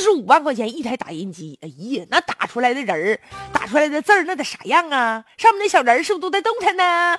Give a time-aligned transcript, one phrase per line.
[0.00, 3.20] 四十五万块钱一台打印机，哎呀，那打出来的人儿，
[3.52, 5.22] 打出来的字儿，那得啥样啊？
[5.36, 7.18] 上面那小人是不是都在动弹呢？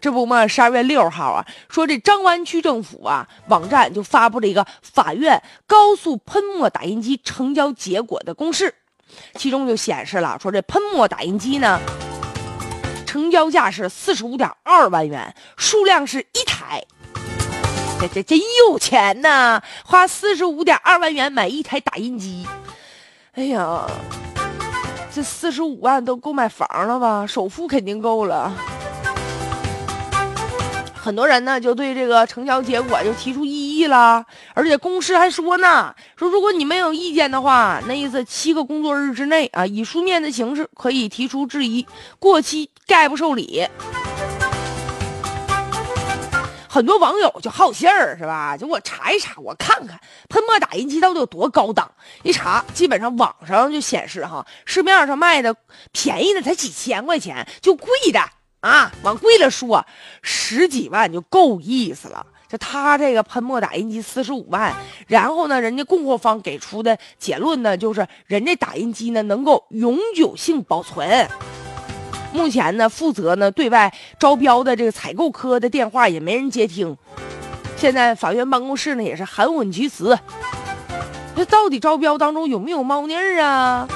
[0.00, 8.74] 这不嘛，十二月六号啊，说这张湾区政府啊网站就发布了一个法院高速喷墨打印机成交结果的公示，
[9.34, 11.78] 其中就显示了说这喷墨打印机呢，
[13.04, 16.82] 成交价是四十五点二万元，数量是一台。
[17.98, 19.62] 这这真有钱呐！
[19.84, 22.46] 花四十五点二万元买一台打印机，
[23.34, 23.86] 哎呀，
[25.12, 27.26] 这四十五万都够买房了吧？
[27.26, 28.52] 首付肯定够了。
[30.94, 41.86] 很多人呢就对这个成交结果就提出异议了，而且公示还说呢，说如果你没有意见的话，那意思七个工作日之内啊，以书面的形式可以提出质疑，
[42.18, 43.66] 过期概不受理。
[46.76, 48.54] 很多网友就好信儿是吧？
[48.54, 49.98] 就我查一查，我看看
[50.28, 51.90] 喷墨打印机到底有多高档。
[52.22, 55.56] 一查，基本上网上就显示哈，市面上卖的
[55.90, 58.20] 便宜的才几千块钱，就贵的
[58.60, 59.86] 啊，往贵了说，
[60.20, 62.26] 十几万就够意思了。
[62.46, 64.74] 就他这个喷墨打印机四十五万，
[65.06, 71.26] 然后呢，人家供货方给出的结论呢，就是人家打印机呢能够永久性保存。
[72.36, 76.94] 目前呢，负责呢对外招标的这个采购科的电话也没人接听。
[77.76, 80.18] 现在法院办公室呢也是含混其辞。
[81.34, 83.88] 这到底招标当中有没有猫腻儿啊？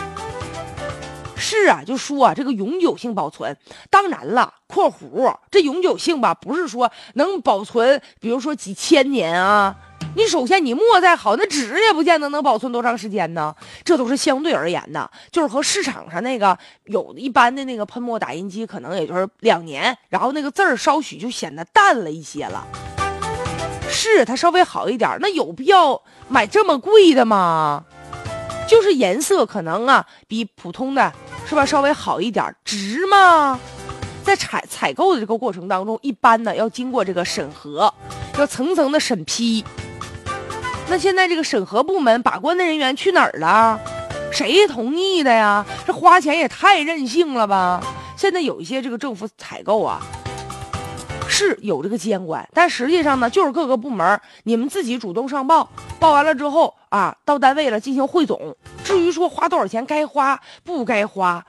[1.41, 3.57] 是啊，就说啊，这个永久性保存。
[3.89, 9.75] 当然了（括弧）这永久性吧，不是说能保存，比如说几千年啊。
[10.17, 13.55] 你首先你墨再好，那纸也不见得能保存多长时间呢。
[13.85, 22.67] 这都是相对而言的，就是和市场上那个有一般的那个喷墨打印机，可能也就是两年，然后那个字儿稍许就显得淡了一些了。
[23.89, 27.85] 是它稍微好一点，那有必要买这么贵的吗？
[28.67, 31.13] 就是颜色可能啊比普通的
[31.51, 33.59] 是吧稍微好一点，值吗？
[34.23, 37.93] 在采采购的这个过程当中，一般呢要经过这个审核，
[38.39, 39.65] 要层层的审批。
[40.89, 43.81] 那现在这个审核部门把关的人员去哪儿了？
[44.31, 45.67] 谁同意的呀？
[45.85, 47.83] 这花钱也太任性了吧！
[48.17, 50.01] 现在有一些这个政府采购啊，
[51.41, 55.67] 是有这个监管，但实际上呢，就是各个部门你们自己主动上报，
[55.99, 58.55] 报完了之后啊，到单位了进行汇总。
[58.85, 61.43] 至于说花多少钱，该花不该花，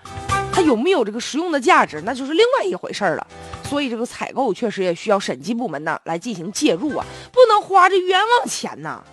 [0.53, 3.27] 它有没有这个实用的价值，那就是另外一回事了。
[3.65, 9.03] 所以这个采购确实也需要审计部门呢来进行介入啊，不能花这冤枉钱呐。